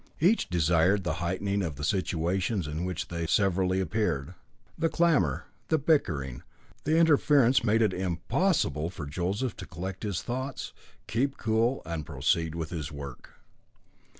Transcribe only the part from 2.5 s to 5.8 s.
in which they severally appeared. The clamour, the